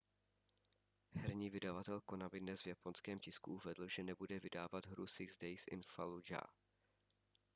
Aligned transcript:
herní 1.13 1.49
vydavatel 1.49 2.01
konami 2.01 2.39
dnes 2.39 2.61
v 2.61 2.67
japonském 2.67 3.19
tisku 3.19 3.53
uvedl 3.53 3.87
že 3.87 4.03
nebude 4.03 4.39
vydávat 4.39 4.85
hru 4.85 5.07
six 5.07 5.37
days 5.37 5.63
in 5.71 5.81
fallujah 5.83 6.57